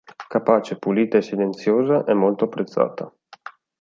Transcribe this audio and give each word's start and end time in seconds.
Capace, 0.33 0.77
pulita 0.79 1.19
e 1.19 1.21
silenziosa, 1.21 2.05
è 2.05 2.13
molto 2.13 2.45
apprezzata. 2.45 3.13